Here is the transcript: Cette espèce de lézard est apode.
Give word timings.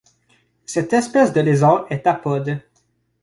Cette 0.65 0.93
espèce 0.93 1.31
de 1.31 1.41
lézard 1.41 1.85
est 1.91 2.07
apode. 2.07 2.59